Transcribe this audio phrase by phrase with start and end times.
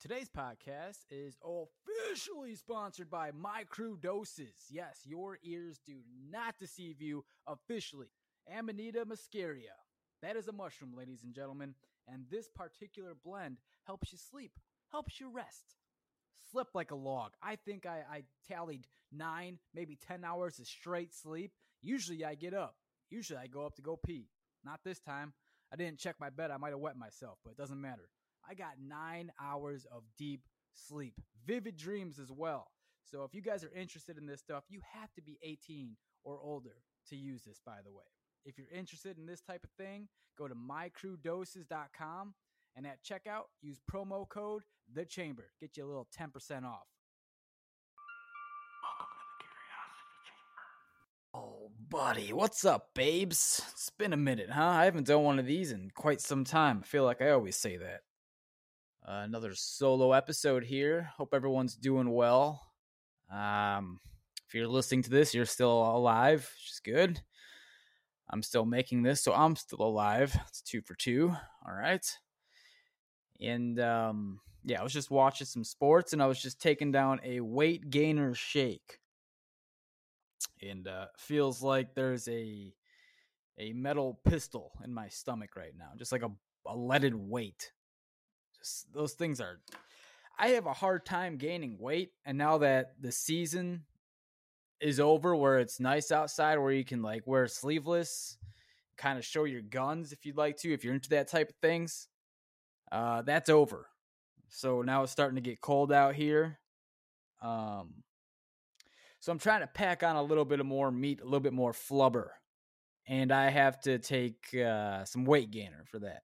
[0.00, 4.64] Today's podcast is officially sponsored by My Crew Doses.
[4.70, 5.96] Yes, your ears do
[6.30, 8.06] not deceive you officially.
[8.50, 9.76] Amanita muscaria.
[10.22, 11.74] That is a mushroom, ladies and gentlemen,
[12.08, 14.52] and this particular blend helps you sleep,
[14.90, 15.76] helps you rest.
[16.50, 17.32] Slip like a log.
[17.42, 21.52] I think I, I tallied nine, maybe 10 hours of straight sleep.
[21.82, 22.76] Usually I get up.
[23.10, 24.30] Usually I go up to go pee.
[24.64, 25.34] Not this time.
[25.70, 26.50] I didn't check my bed.
[26.50, 28.08] I might have wet myself, but it doesn't matter.
[28.48, 30.42] I got nine hours of deep
[30.74, 31.14] sleep,
[31.46, 32.70] vivid dreams as well.
[33.04, 36.38] So if you guys are interested in this stuff, you have to be 18 or
[36.42, 36.76] older
[37.08, 38.04] to use this, by the way.
[38.44, 40.08] If you're interested in this type of thing,
[40.38, 42.34] go to mycrewdoses.com
[42.76, 44.62] and at checkout, use promo code
[44.92, 45.50] The Chamber.
[45.60, 46.28] Get you a little 10%
[46.64, 46.86] off.
[48.82, 50.64] Welcome to the Curiosity Chamber.
[51.34, 53.60] Oh, buddy, what's up, babes?
[53.72, 54.64] It's been a minute, huh?
[54.64, 56.80] I haven't done one of these in quite some time.
[56.82, 58.02] I feel like I always say that.
[59.10, 61.10] Uh, another solo episode here.
[61.16, 62.62] Hope everyone's doing well.
[63.28, 63.98] Um,
[64.46, 67.20] if you're listening to this, you're still alive, which is good.
[68.28, 70.38] I'm still making this, so I'm still alive.
[70.46, 71.34] It's two for two.
[71.66, 72.06] All right.
[73.40, 77.20] And um, yeah, I was just watching some sports and I was just taking down
[77.24, 79.00] a weight gainer shake.
[80.62, 82.72] And uh, feels like there's a
[83.58, 86.30] a metal pistol in my stomach right now, just like a,
[86.64, 87.72] a leaded weight
[88.92, 89.60] those things are
[90.38, 93.84] I have a hard time gaining weight and now that the season
[94.80, 98.38] is over where it's nice outside where you can like wear sleeveless
[98.96, 101.56] kind of show your guns if you'd like to if you're into that type of
[101.56, 102.08] things
[102.92, 103.86] uh that's over.
[104.48, 106.58] So now it's starting to get cold out here
[107.42, 107.94] um
[109.20, 111.52] so i'm trying to pack on a little bit of more meat a little bit
[111.52, 112.28] more flubber
[113.06, 116.22] and i have to take uh some weight gainer for that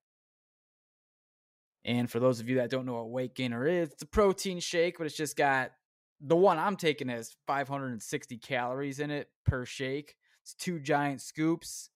[1.87, 4.59] and for those of you that don't know what weight gainer is, it's a protein
[4.59, 5.71] shake, but it's just got
[6.19, 10.15] the one I'm taking has 560 calories in it per shake.
[10.43, 11.89] It's two giant scoops.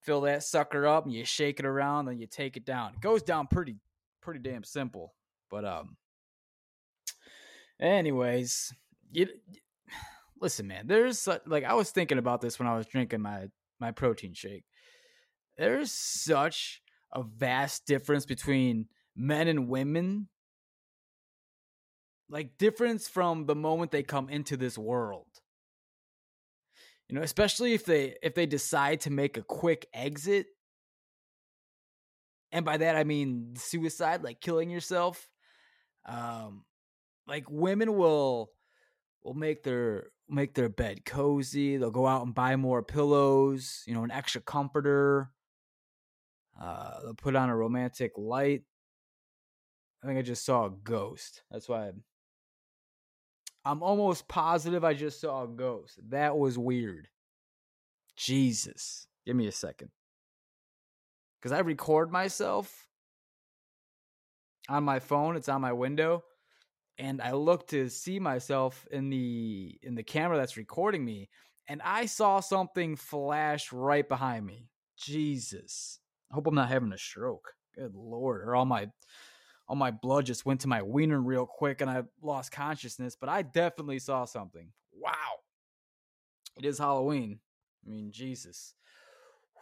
[0.00, 2.94] Fill that sucker up and you shake it around, then you take it down.
[2.94, 3.76] It goes down pretty
[4.20, 5.14] pretty damn simple.
[5.48, 5.96] But um
[7.80, 8.74] anyways,
[9.12, 9.28] you
[10.40, 13.46] listen man, there's like I was thinking about this when I was drinking my
[13.78, 14.64] my protein shake.
[15.56, 16.82] There's such
[17.12, 20.28] a vast difference between men and women
[22.28, 25.26] like difference from the moment they come into this world.
[27.08, 30.46] You know especially if they if they decide to make a quick exit
[32.52, 35.28] and by that i mean suicide like killing yourself
[36.06, 36.64] um
[37.26, 38.50] like women will
[39.22, 43.94] will make their make their bed cozy they'll go out and buy more pillows you
[43.94, 45.30] know an extra comforter
[46.60, 48.62] uh they'll put on a romantic light
[50.02, 51.42] I think I just saw a ghost.
[51.50, 52.02] That's why I'm,
[53.64, 56.00] I'm almost positive I just saw a ghost.
[56.08, 57.08] That was weird.
[58.16, 59.06] Jesus.
[59.24, 59.90] Give me a second.
[61.40, 62.86] Because I record myself
[64.68, 66.22] on my phone, it's on my window,
[66.98, 71.28] and I look to see myself in the in the camera that's recording me,
[71.68, 74.68] and I saw something flash right behind me.
[74.96, 75.98] Jesus.
[76.30, 77.54] I hope I'm not having a stroke.
[77.74, 78.42] Good lord.
[78.42, 78.88] Or all my
[79.68, 83.28] all my blood just went to my wiener real quick and I lost consciousness, but
[83.28, 84.68] I definitely saw something.
[84.92, 85.12] Wow.
[86.58, 87.38] It is Halloween.
[87.86, 88.74] I mean, Jesus.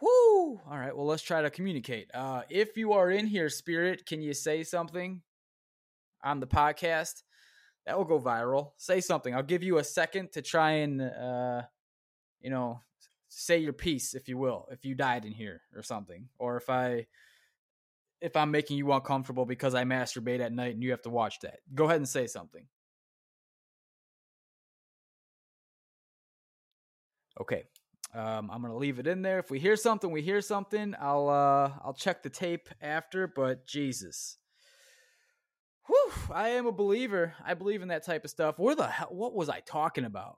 [0.01, 0.59] Whoo!
[0.67, 2.09] All right, well, let's try to communicate.
[2.13, 5.21] Uh, if you are in here, Spirit, can you say something
[6.23, 7.23] on the podcast?
[7.85, 8.71] That will go viral.
[8.77, 9.33] Say something.
[9.33, 11.61] I'll give you a second to try and, uh,
[12.39, 12.81] you know,
[13.29, 16.69] say your piece, if you will, if you died in here or something, or if
[16.69, 17.05] I
[18.21, 21.39] if I'm making you uncomfortable because I masturbate at night and you have to watch
[21.41, 21.59] that.
[21.73, 22.65] Go ahead and say something.
[27.39, 27.63] Okay.
[28.13, 29.39] Um, I'm gonna leave it in there.
[29.39, 30.95] If we hear something, we hear something.
[30.99, 33.25] I'll uh, I'll check the tape after.
[33.27, 34.37] But Jesus,
[35.87, 37.33] Whew, I am a believer.
[37.43, 38.59] I believe in that type of stuff.
[38.59, 39.09] Where the hell?
[39.11, 40.37] What was I talking about?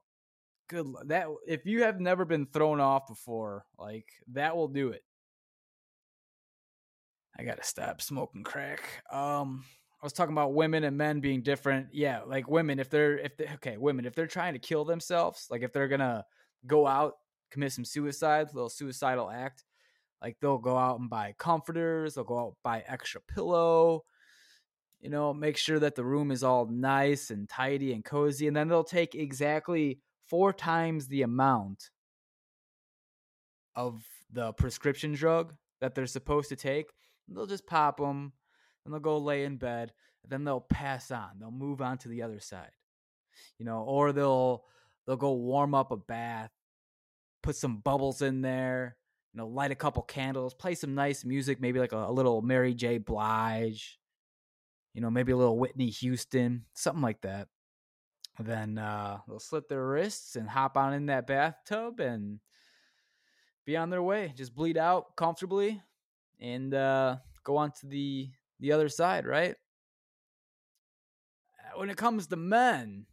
[0.70, 0.88] Good.
[1.06, 5.04] That if you have never been thrown off before, like that will do it.
[7.38, 9.04] I gotta stop smoking crack.
[9.12, 9.64] Um,
[10.02, 11.88] I was talking about women and men being different.
[11.94, 15.48] Yeah, like women, if they're if they okay, women, if they're trying to kill themselves,
[15.50, 16.26] like if they're gonna
[16.68, 17.14] go out
[17.52, 19.64] commit some suicide, little suicidal act,
[20.22, 24.04] like they'll go out and buy comforters, they'll go out buy extra pillow,
[25.00, 28.56] you know, make sure that the room is all nice and tidy and cozy, and
[28.56, 31.90] then they'll take exactly four times the amount
[33.76, 36.88] of the prescription drug that they're supposed to take
[37.28, 38.34] they'll just pop them
[38.84, 39.94] and they'll go lay in bed
[40.28, 41.32] then they'll pass on.
[41.40, 42.72] They'll move on to the other side.
[43.58, 44.64] You know, or they'll
[45.06, 46.52] they'll go warm up a bath,
[47.42, 48.96] put some bubbles in there,
[49.34, 52.42] you know, light a couple candles, play some nice music, maybe like a, a little
[52.42, 53.00] Mary J.
[53.00, 54.00] Blige,
[54.94, 57.48] you know, maybe a little Whitney Houston, something like that.
[58.40, 62.40] then uh, they'll slit their wrists and hop on in that bathtub and
[63.66, 64.34] be on their way.
[64.38, 65.82] Just bleed out comfortably
[66.40, 69.56] and uh, go on to the the other side, right?
[71.60, 73.06] Uh, when it comes to men,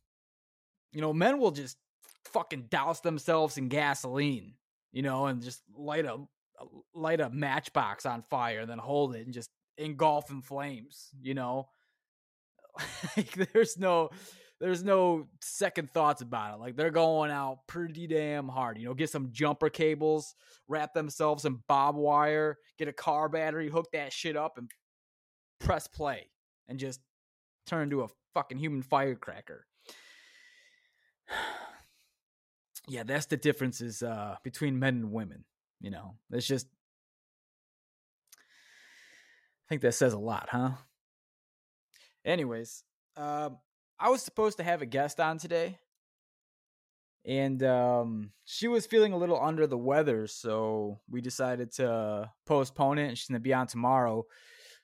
[0.93, 1.77] you know, men will just
[2.25, 4.55] fucking douse themselves in gasoline,
[4.93, 6.19] you know, and just light a
[6.95, 11.35] light a matchbox on fire, and then hold it and just engulf in flames, you
[11.35, 11.69] know.
[13.17, 14.11] like there's no
[14.61, 16.61] there's no second thoughts about it.
[16.61, 18.79] Like they're going out pretty damn hard.
[18.79, 20.35] You know, get some jumper cables,
[20.69, 24.71] wrap themselves in bob wire, get a car battery, hook that shit up, and
[25.59, 26.29] press play,
[26.69, 27.01] and just
[27.67, 29.67] turn into a fucking human firecracker.
[32.89, 35.45] yeah, that's the differences uh, between men and women.
[35.81, 36.67] You know, it's just.
[38.37, 40.73] I think that says a lot, huh?
[42.25, 42.83] Anyways,
[43.17, 43.57] um,
[44.01, 45.79] I was supposed to have a guest on today,
[47.27, 52.99] and um, she was feeling a little under the weather, so we decided to postpone
[52.99, 53.09] it.
[53.09, 54.25] And she's gonna be on tomorrow.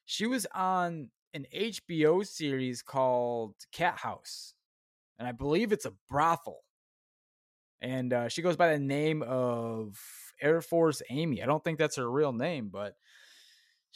[0.04, 4.52] She was on an HBO series called Cathouse,
[5.18, 6.60] and I believe it's a brothel.
[7.80, 9.98] And uh, she goes by the name of
[10.42, 11.42] Air Force Amy.
[11.42, 12.96] I don't think that's her real name, but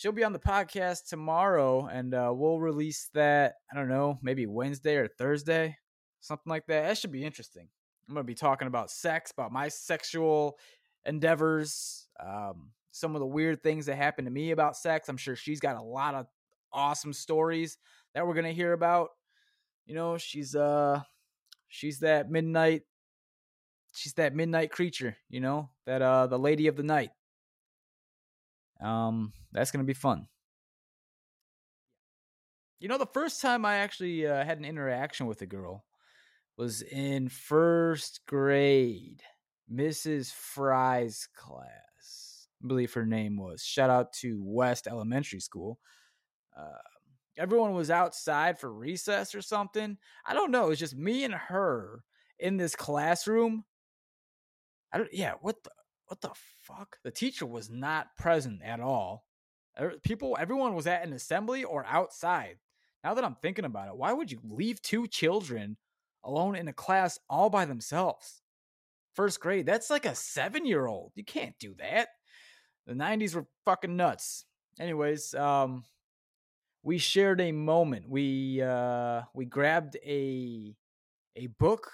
[0.01, 3.57] she'll be on the podcast tomorrow, and uh, we'll release that.
[3.71, 5.77] I don't know, maybe Wednesday or Thursday,
[6.21, 6.89] something like that.
[6.89, 7.69] That should be interesting.
[8.09, 10.57] I'm gonna be talking about sex, about my sexual
[11.05, 15.09] endeavors, um, some of the weird things that happen to me about sex.
[15.09, 16.27] I'm sure she's got a lot of
[16.73, 17.77] awesome stories
[18.15, 19.11] that we're gonna hear about.
[19.85, 21.03] You know, she's uh,
[21.69, 22.83] she's that midnight.
[23.93, 27.11] She's that midnight creature, you know, that uh the lady of the night.
[28.83, 30.27] Um, that's gonna be fun.
[32.79, 35.85] You know, the first time I actually uh, had an interaction with a girl
[36.57, 39.23] was in first grade,
[39.73, 40.33] Mrs.
[40.33, 42.49] Fry's class.
[42.63, 43.63] I believe her name was.
[43.63, 45.79] Shout out to West Elementary School.
[46.57, 46.79] Uh,
[47.39, 49.97] everyone was outside for recess or something.
[50.27, 50.67] I don't know.
[50.67, 52.03] It was just me and her
[52.39, 53.65] in this classroom.
[54.93, 55.13] I don't.
[55.13, 55.35] Yeah.
[55.41, 55.71] What the?
[56.11, 56.31] What the
[56.61, 56.97] fuck?
[57.05, 59.27] The teacher was not present at all.
[60.03, 62.57] People, everyone was at an assembly or outside.
[63.05, 65.77] Now that I'm thinking about it, why would you leave two children
[66.25, 68.43] alone in a class all by themselves?
[69.15, 71.13] First grade, that's like a seven year old.
[71.15, 72.09] You can't do that.
[72.89, 74.47] The 90s were fucking nuts.
[74.81, 75.85] Anyways, um,
[76.83, 78.09] we shared a moment.
[78.09, 80.75] We uh we grabbed a
[81.37, 81.93] a book,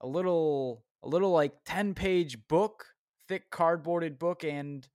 [0.00, 2.86] a little a little like 10 page book,
[3.28, 4.86] thick cardboarded book, and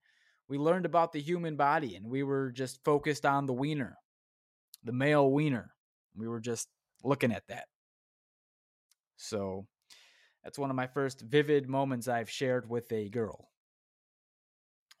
[0.48, 3.96] we learned about the human body and we were just focused on the wiener,
[4.84, 5.72] the male wiener.
[6.14, 6.68] We were just
[7.02, 7.64] looking at that.
[9.16, 9.66] So
[10.44, 13.48] that's one of my first vivid moments I've shared with a girl.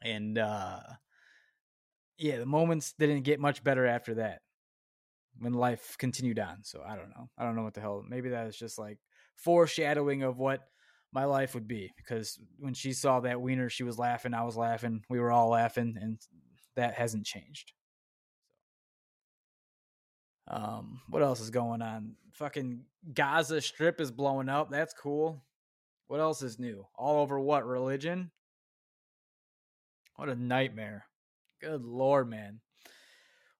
[0.02, 0.80] And uh
[2.16, 4.40] yeah, the moments didn't get much better after that
[5.38, 6.62] when life continued on.
[6.62, 7.28] So I don't know.
[7.36, 8.02] I don't know what the hell.
[8.08, 8.98] Maybe that is just like
[9.36, 10.60] foreshadowing of what
[11.12, 14.56] my life would be because when she saw that wiener, she was laughing, I was
[14.56, 16.18] laughing, we were all laughing, and
[16.76, 17.72] that hasn't changed.
[20.48, 22.16] Um, what else is going on?
[22.32, 24.70] Fucking Gaza Strip is blowing up.
[24.70, 25.42] That's cool.
[26.08, 26.86] What else is new?
[26.94, 28.30] All over what religion?
[30.16, 31.06] What a nightmare.
[31.60, 32.60] Good lord, man.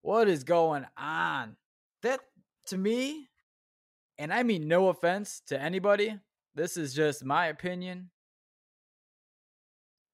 [0.00, 1.56] What is going on?
[2.02, 2.20] That
[2.66, 3.28] to me,
[4.18, 6.18] and I mean no offense to anybody,
[6.54, 8.10] this is just my opinion.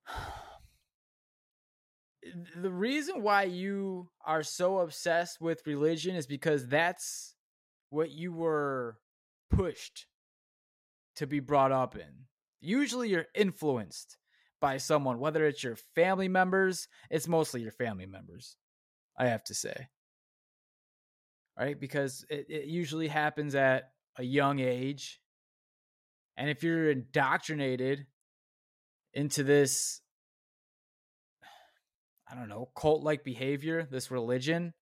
[2.57, 7.35] the reason why you are so obsessed with religion is because that's
[7.91, 8.99] what you were
[9.51, 10.07] pushed
[11.17, 12.27] to be brought up in.
[12.61, 14.17] Usually you're influenced
[14.61, 18.57] by someone, whether it's your family members, it's mostly your family members,
[19.17, 19.89] I have to say.
[21.59, 21.79] Right?
[21.79, 25.21] Because it, it usually happens at a young age.
[26.39, 28.07] And if you're indoctrinated
[29.13, 30.01] into this
[32.31, 34.75] I don't know, cult like behavior, this religion,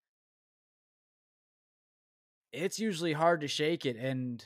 [2.53, 3.97] it's usually hard to shake it.
[3.97, 4.45] And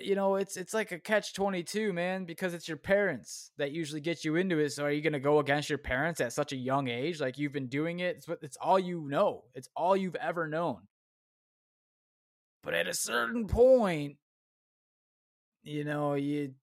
[0.00, 3.72] you know, it's it's like a catch twenty two, man, because it's your parents that
[3.72, 4.70] usually get you into it.
[4.70, 7.20] So are you gonna go against your parents at such a young age?
[7.20, 8.16] Like you've been doing it.
[8.16, 9.44] It's it's all you know.
[9.54, 10.86] It's all you've ever known.
[12.62, 14.16] But at a certain point,
[15.62, 16.54] you know, you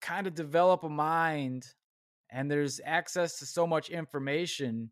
[0.00, 1.66] kind of develop a mind
[2.30, 4.90] and there's access to so much information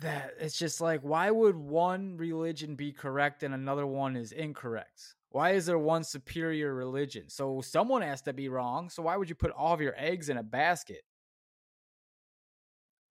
[0.00, 5.14] that it's just like why would one religion be correct and another one is incorrect?
[5.30, 7.28] Why is there one superior religion?
[7.28, 10.28] So someone has to be wrong so why would you put all of your eggs
[10.28, 11.02] in a basket?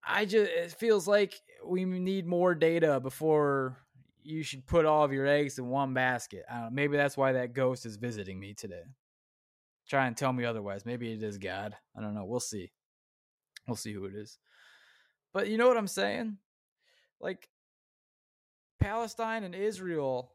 [0.04, 3.78] I just it feels like we need more data before
[4.24, 6.44] you should put all of your eggs in one basket.
[6.70, 8.82] Maybe that's why that ghost is visiting me today.
[9.88, 10.86] Try and tell me otherwise.
[10.86, 11.76] Maybe it is god.
[11.96, 12.24] I don't know.
[12.24, 12.72] We'll see.
[13.66, 14.38] We'll see who it is.
[15.32, 16.38] But you know what i'm saying?
[17.20, 17.48] Like
[18.80, 20.32] Palestine and Israel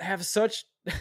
[0.00, 0.66] have such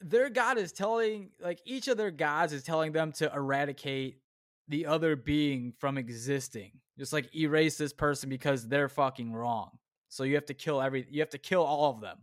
[0.00, 4.18] their god is telling like each of their gods is telling them to eradicate
[4.68, 6.72] the other being from existing.
[6.98, 9.70] Just like erase this person because they're fucking wrong.
[10.08, 12.18] So you have to kill every you have to kill all of them.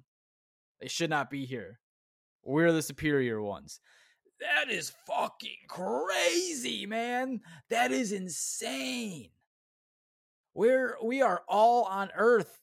[0.79, 1.79] They should not be here.
[2.43, 3.79] We're the superior ones.
[4.39, 7.41] That is fucking crazy man.
[7.69, 9.29] That is insane.
[10.53, 12.59] We're we are all on earth.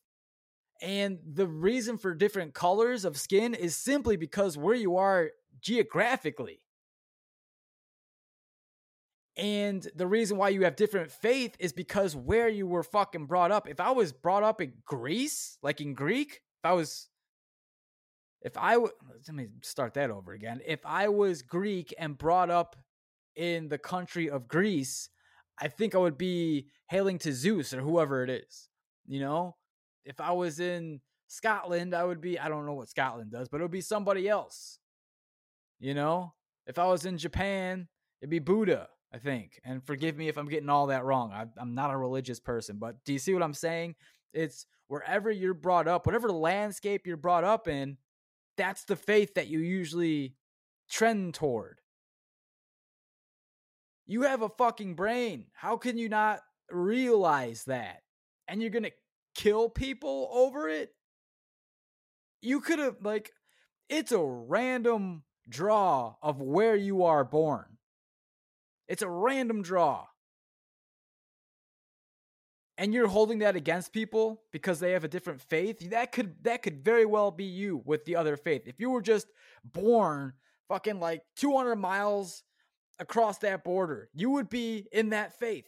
[0.81, 5.31] And the reason for different colors of skin is simply because where you are
[5.61, 6.61] geographically
[9.39, 13.51] and the reason why you have different faith is because where you were fucking brought
[13.51, 17.09] up if i was brought up in greece like in greek if i was
[18.43, 18.93] if i w-
[19.27, 22.77] let me start that over again if i was greek and brought up
[23.37, 25.09] in the country of greece
[25.61, 28.69] I think I would be hailing to Zeus or whoever it is.
[29.07, 29.57] You know,
[30.05, 33.61] if I was in Scotland, I would be, I don't know what Scotland does, but
[33.61, 34.79] it would be somebody else.
[35.81, 36.35] You know,
[36.67, 37.89] if I was in Japan,
[38.21, 39.61] it'd be Buddha, I think.
[39.65, 41.33] And forgive me if I'm getting all that wrong.
[41.33, 43.95] I, I'm not a religious person, but do you see what I'm saying?
[44.35, 47.97] It's wherever you're brought up, whatever landscape you're brought up in,
[48.57, 50.35] that's the faith that you usually
[50.91, 51.81] trend toward.
[54.07, 55.47] You have a fucking brain.
[55.55, 58.03] How can you not realize that?
[58.47, 58.93] And you're going to
[59.35, 60.91] kill people over it?
[62.43, 63.33] You could have, like,
[63.89, 67.78] it's a random draw of where you are born.
[68.89, 70.07] It's a random draw.
[72.77, 75.91] And you're holding that against people because they have a different faith.
[75.91, 78.63] That could that could very well be you with the other faith.
[78.67, 79.27] If you were just
[79.65, 80.33] born
[80.69, 82.45] fucking like 200 miles
[82.99, 84.09] across that border.
[84.15, 85.67] You would be in that faith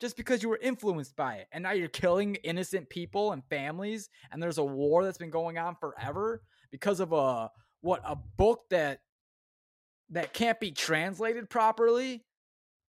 [0.00, 1.48] just because you were influenced by it.
[1.52, 5.58] And now you're killing innocent people and families and there's a war that's been going
[5.58, 7.50] on forever because of a
[7.80, 9.00] what a book that
[10.10, 12.24] that can't be translated properly.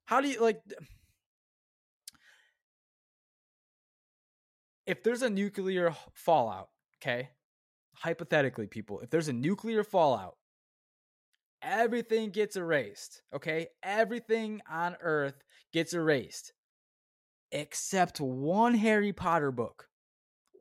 [0.05, 0.61] How do you like
[4.85, 6.69] if there's a nuclear fallout,
[7.01, 7.29] okay?
[7.93, 10.35] Hypothetically, people, if there's a nuclear fallout
[11.61, 13.21] everything gets erased.
[13.33, 13.67] Okay.
[13.83, 16.53] Everything on earth gets erased
[17.51, 19.87] except one Harry Potter book.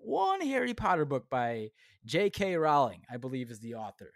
[0.00, 1.68] One Harry Potter book by
[2.04, 2.56] J.K.
[2.56, 4.10] Rowling, I believe, is the author.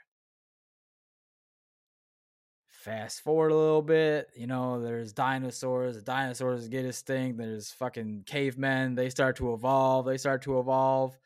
[2.82, 5.94] Fast forward a little bit, you know, there's dinosaurs.
[5.94, 7.38] The dinosaurs get extinct.
[7.38, 8.96] There's fucking cavemen.
[8.96, 10.04] They start to evolve.
[10.04, 11.16] They start to evolve.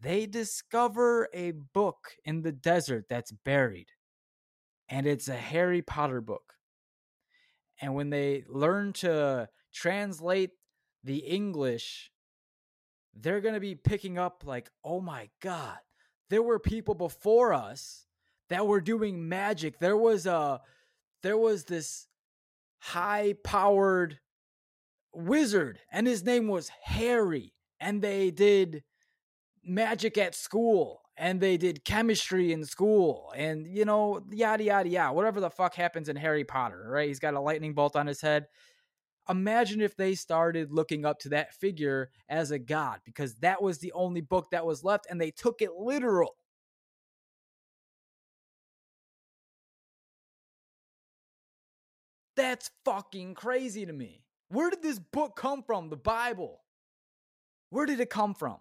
[0.00, 3.86] They discover a book in the desert that's buried
[4.88, 6.54] and it's a Harry Potter book.
[7.80, 10.50] And when they learn to translate
[11.04, 12.10] the English,
[13.14, 15.78] they're going to be picking up, like, oh my God,
[16.28, 18.06] there were people before us
[18.48, 19.78] that were doing magic.
[19.78, 20.60] There was a,
[21.22, 22.06] there was this
[22.78, 24.18] high powered
[25.12, 27.54] wizard, and his name was Harry.
[27.80, 28.82] And they did
[29.64, 35.12] magic at school and they did chemistry in school and you know yada yada yada
[35.12, 38.20] whatever the fuck happens in harry potter right he's got a lightning bolt on his
[38.20, 38.46] head
[39.28, 43.78] imagine if they started looking up to that figure as a god because that was
[43.78, 46.34] the only book that was left and they took it literal
[52.38, 56.60] that's fucking crazy to me where did this book come from the bible
[57.70, 58.56] where did it come from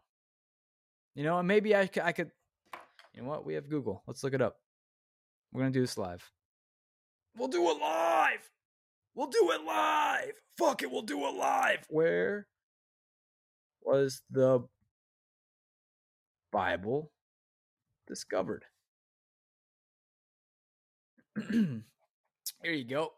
[1.18, 2.30] you know, and maybe I, I could
[3.18, 3.44] you know what?
[3.44, 4.04] We have Google.
[4.06, 4.58] Let's look it up.
[5.52, 6.32] We're going to do this live.
[7.36, 8.48] We'll do it live.
[9.16, 10.34] We'll do it live.
[10.60, 11.80] Fuck it, we'll do it live.
[11.90, 12.46] Where
[13.84, 14.68] was the
[16.52, 17.12] Bible
[18.08, 18.66] discovered.
[21.50, 21.84] Here
[22.64, 23.14] you go.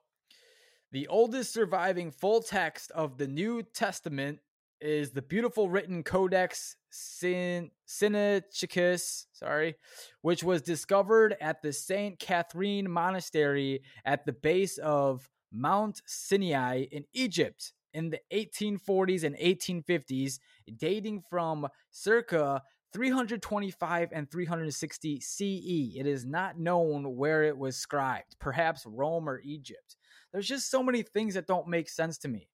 [0.91, 4.39] The oldest surviving full text of the New Testament
[4.81, 9.75] is the beautiful written Codex Sin- Sinaiticus, sorry,
[10.21, 12.17] which was discovered at the St.
[12.17, 20.39] Catherine Monastery at the base of Mount Sinai in Egypt in the 1840s and 1850s,
[20.75, 25.95] dating from circa 325 and 360 CE.
[25.95, 29.95] It is not known where it was scribed, perhaps Rome or Egypt.
[30.31, 32.49] There's just so many things that don't make sense to me.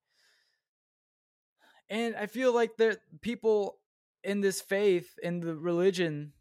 [1.90, 3.78] And I feel like that people
[4.24, 6.34] in this faith, in the religion,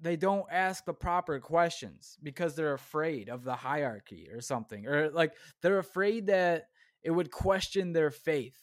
[0.00, 4.86] they don't ask the proper questions because they're afraid of the hierarchy or something.
[4.86, 5.32] Or like
[5.62, 6.66] they're afraid that
[7.02, 8.56] it would question their faith.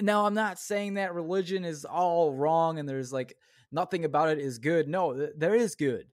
[0.00, 3.36] Now, I'm not saying that religion is all wrong and there's like
[3.72, 4.88] nothing about it is good.
[4.88, 6.06] No, there is good.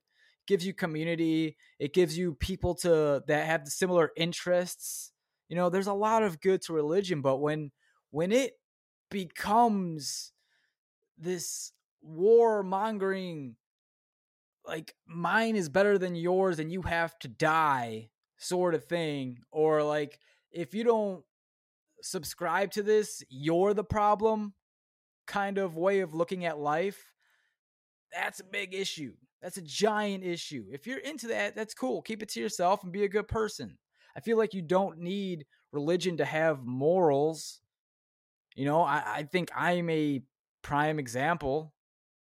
[0.48, 1.58] Gives you community.
[1.80, 5.12] It gives you people to that have similar interests.
[5.50, 7.72] You know, there's a lot of good to religion, but when
[8.12, 8.54] when it
[9.10, 10.32] becomes
[11.18, 11.72] this
[12.02, 13.56] war mongering
[14.66, 19.84] like mine is better than yours and you have to die sort of thing or
[19.84, 20.20] like
[20.52, 21.24] if you don't
[22.04, 24.54] subscribe to this, you're the problem
[25.26, 27.14] kind of way of looking at life,
[28.12, 29.14] that's a big issue.
[29.44, 30.64] That's a giant issue.
[30.72, 32.02] If you're into that, that's cool.
[32.02, 33.78] Keep it to yourself and be a good person.
[34.16, 37.60] I feel like you don't need religion to have morals.
[38.56, 40.22] You know, I, I think I'm a
[40.62, 41.74] prime example.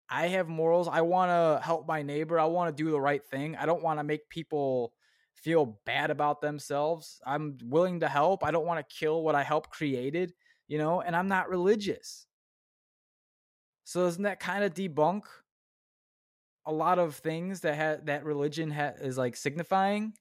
[0.09, 0.87] I have morals.
[0.87, 2.39] I want to help my neighbor.
[2.39, 3.57] I want to do the right thing.
[3.57, 4.93] I don't want to make people
[5.33, 7.19] feel bad about themselves.
[7.25, 8.41] I'm willing to help.
[8.45, 10.33] I don't want to kill what I helped created,
[10.69, 12.25] you know, and I'm not religious.
[13.83, 15.23] So doesn't that kind of debunk
[16.65, 20.13] a lot of things that ha- that religion ha- is like signifying?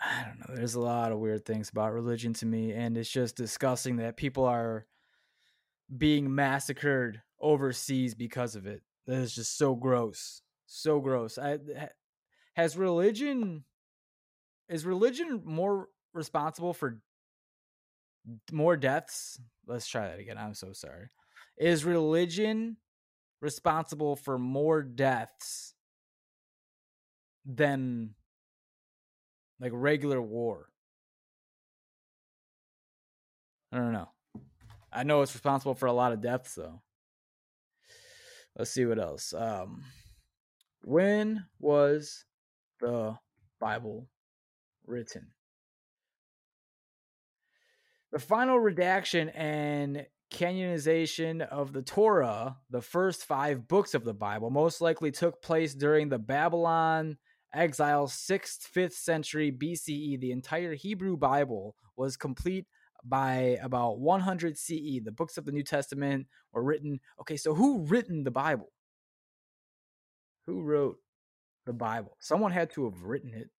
[0.00, 0.56] I don't know.
[0.56, 4.16] There's a lot of weird things about religion to me, and it's just disgusting that
[4.16, 4.86] people are
[5.96, 8.82] being massacred overseas because of it.
[9.06, 11.36] That is just so gross so gross.
[11.36, 11.58] I,
[12.54, 13.64] has religion
[14.68, 17.00] is religion more responsible for
[18.52, 19.40] more deaths?
[19.66, 20.38] Let's try that again.
[20.38, 21.08] I'm so sorry.
[21.58, 22.76] Is religion
[23.40, 25.74] responsible for more deaths
[27.44, 28.14] than
[29.58, 30.68] like regular war?
[33.72, 34.08] I don't know.
[34.92, 36.82] I know it's responsible for a lot of deaths though.
[38.56, 39.32] Let's see what else.
[39.32, 39.84] Um
[40.82, 42.24] when was
[42.80, 43.16] the
[43.60, 44.08] Bible
[44.86, 45.28] written?
[48.12, 54.50] The final redaction and canonization of the Torah, the first five books of the Bible,
[54.50, 57.18] most likely took place during the Babylon
[57.52, 60.20] exile, 6th, 5th century BCE.
[60.20, 62.66] The entire Hebrew Bible was complete
[63.04, 65.00] by about 100 CE.
[65.04, 67.00] The books of the New Testament were written.
[67.20, 68.70] Okay, so who written the Bible?
[70.46, 70.96] Who wrote
[71.66, 72.16] the Bible?
[72.20, 73.50] Someone had to have written it.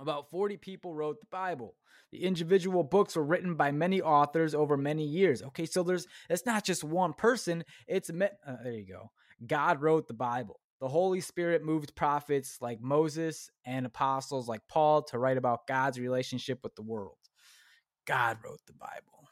[0.00, 1.74] About 40 people wrote the Bible.
[2.12, 5.42] The individual books were written by many authors over many years.
[5.42, 7.64] Okay, so there's it's not just one person.
[7.86, 8.28] It's uh,
[8.62, 9.10] there you go.
[9.46, 10.60] God wrote the Bible.
[10.80, 15.98] The Holy Spirit moved prophets like Moses and apostles like Paul to write about God's
[15.98, 17.18] relationship with the world.
[18.06, 19.28] God wrote the Bible.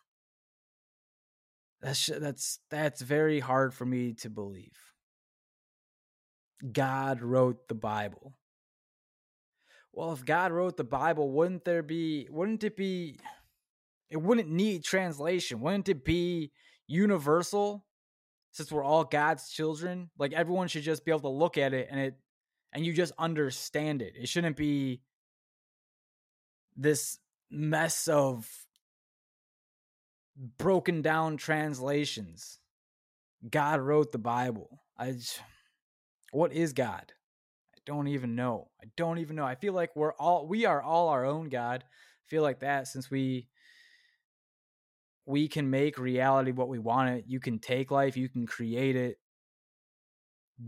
[1.80, 4.76] That's that's that's very hard for me to believe.
[6.72, 8.34] God wrote the Bible.
[9.96, 13.18] Well, if God wrote the Bible, wouldn't there be, wouldn't it be,
[14.10, 15.58] it wouldn't need translation.
[15.62, 16.52] Wouldn't it be
[16.86, 17.86] universal
[18.52, 20.10] since we're all God's children?
[20.18, 22.14] Like everyone should just be able to look at it and it,
[22.74, 24.12] and you just understand it.
[24.20, 25.00] It shouldn't be
[26.76, 27.18] this
[27.50, 28.46] mess of
[30.58, 32.60] broken down translations.
[33.48, 34.82] God wrote the Bible.
[34.98, 35.40] I just,
[36.32, 37.14] what is God?
[37.86, 38.68] Don't even know.
[38.82, 39.44] I don't even know.
[39.44, 41.84] I feel like we're all we are all our own God.
[41.86, 43.48] I feel like that since we
[45.24, 47.24] we can make reality what we want it.
[47.28, 49.18] You can take life, you can create it.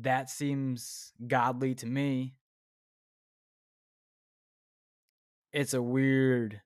[0.01, 2.35] That seems godly to me.
[5.53, 6.61] It's a weird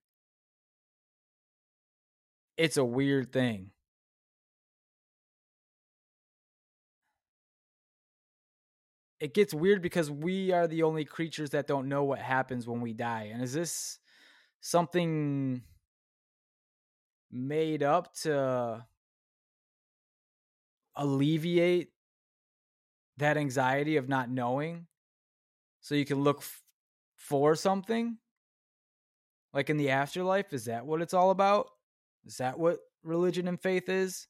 [2.56, 3.71] it's a weird thing.
[9.22, 12.80] It gets weird because we are the only creatures that don't know what happens when
[12.80, 13.30] we die.
[13.32, 14.00] And is this
[14.60, 15.62] something
[17.30, 18.84] made up to
[20.96, 21.90] alleviate
[23.18, 24.88] that anxiety of not knowing?
[25.82, 26.60] So you can look f-
[27.14, 28.18] for something?
[29.54, 31.68] Like in the afterlife is that what it's all about?
[32.26, 34.26] Is that what religion and faith is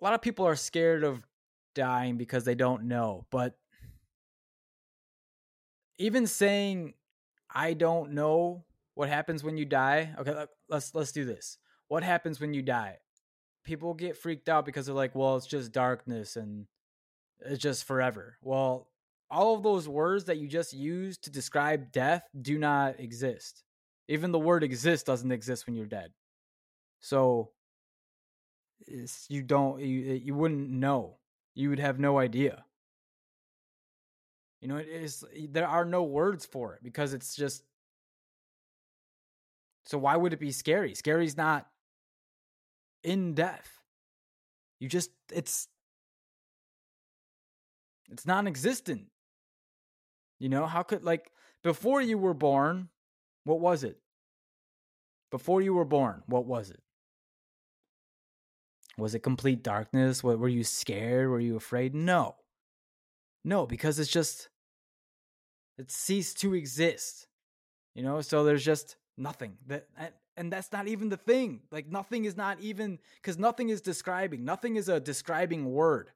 [0.00, 1.22] a lot of people are scared of
[1.74, 3.56] dying because they don't know but
[5.98, 6.94] even saying
[7.54, 11.58] i don't know what happens when you die okay let's let's do this.
[11.88, 12.98] What happens when you die?
[13.64, 16.66] People get freaked out because they're like well it's just darkness and
[17.40, 18.36] it's just forever.
[18.42, 18.88] Well
[19.30, 23.64] all of those words that you just used to describe death do not exist.
[24.08, 26.12] Even the word exist doesn't exist when you're dead.
[27.00, 27.50] So
[29.28, 31.16] you don't you, eh, you wouldn't know.
[31.54, 32.64] You would have no idea.
[34.60, 37.62] You know it is eh, there are no words for it because it's just
[39.84, 40.94] so why would it be scary?
[40.94, 41.66] Scary's not
[43.02, 43.68] in death.
[44.80, 45.68] You just it's
[48.10, 49.06] it's non-existent.
[50.38, 51.30] You know how could like
[51.62, 52.88] before you were born
[53.44, 53.98] what was it?
[55.30, 56.80] Before you were born what was it
[58.98, 60.24] was it complete darkness?
[60.24, 61.28] What were you scared?
[61.28, 61.94] Were you afraid?
[61.94, 62.36] No.
[63.44, 64.48] No, because it's just
[65.78, 67.26] it ceased to exist.
[67.94, 69.56] You know, so there's just nothing.
[69.66, 69.86] That
[70.36, 71.60] and that's not even the thing.
[71.70, 74.44] Like nothing is not even cuz nothing is describing.
[74.44, 76.10] Nothing is a describing word.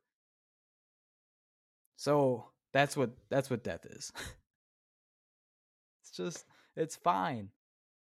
[1.97, 4.13] So, that's what that's what death is.
[6.03, 7.51] it's just it's fine.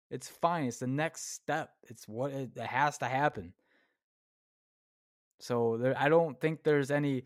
[0.10, 0.66] It's fine.
[0.66, 1.74] It's the next step.
[1.84, 3.54] It's what it, it has to happen.
[5.42, 7.24] So there, I don't think there's any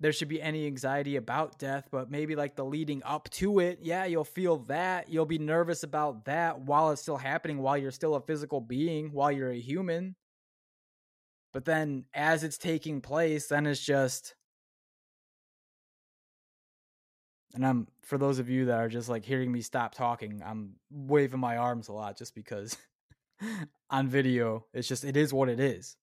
[0.00, 3.78] there should be any anxiety about death, but maybe like the leading up to it,
[3.80, 5.08] yeah, you'll feel that.
[5.08, 9.12] You'll be nervous about that while it's still happening, while you're still a physical being,
[9.12, 10.16] while you're a human.
[11.52, 14.34] But then as it's taking place, then it's just
[17.54, 20.72] and I'm for those of you that are just like hearing me stop talking, I'm
[20.90, 22.76] waving my arms a lot just because
[23.90, 25.96] on video, it's just it is what it is.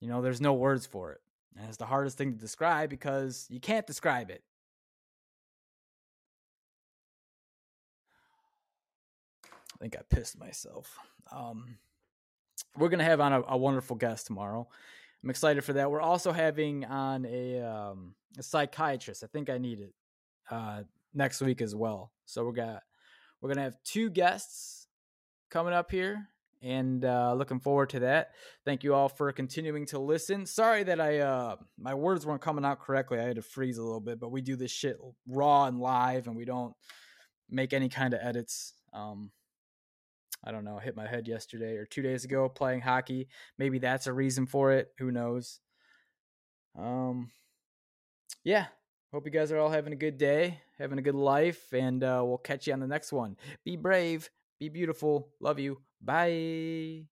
[0.00, 1.20] You know, there's no words for it.
[1.56, 4.42] And it's the hardest thing to describe because you can't describe it.
[9.44, 10.96] I think I pissed myself.
[11.32, 11.78] Um,
[12.76, 14.66] we're gonna have on a, a, wonderful guest tomorrow.
[15.22, 15.90] I'm excited for that.
[15.90, 19.22] We're also having on a um, a psychiatrist.
[19.22, 19.94] I think I need it
[20.50, 20.82] uh,
[21.14, 22.12] next week as well.
[22.24, 22.82] So we're got
[23.40, 24.88] we're gonna have two guests
[25.48, 26.28] coming up here
[26.62, 28.32] and uh, looking forward to that.
[28.64, 30.46] Thank you all for continuing to listen.
[30.46, 33.18] Sorry that I uh, my words weren't coming out correctly.
[33.18, 36.26] I had to freeze a little bit, but we do this shit raw and live,
[36.26, 36.74] and we don't
[37.50, 38.74] make any kind of edits.
[38.92, 39.30] Um,
[40.44, 40.78] I don't know.
[40.78, 43.28] Hit my head yesterday or two days ago playing hockey.
[43.58, 44.88] Maybe that's a reason for it.
[44.98, 45.60] Who knows?
[46.78, 47.30] Um,
[48.44, 48.66] yeah.
[49.12, 52.22] Hope you guys are all having a good day, having a good life, and uh,
[52.26, 53.38] we'll catch you on the next one.
[53.64, 54.28] Be brave,
[54.60, 55.30] be beautiful.
[55.40, 55.78] Love you.
[56.00, 57.06] Bye.